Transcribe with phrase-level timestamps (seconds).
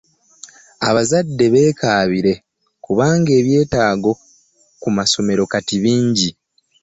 [0.89, 2.33] Abazadde beekabire
[2.85, 4.11] kubanga ebyetaago
[4.81, 6.29] ku masomero kati bingi.